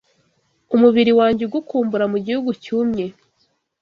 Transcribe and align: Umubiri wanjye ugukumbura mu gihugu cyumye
Umubiri 0.75 1.11
wanjye 1.19 1.41
ugukumbura 1.45 2.05
mu 2.11 2.17
gihugu 2.25 2.51
cyumye 2.63 3.05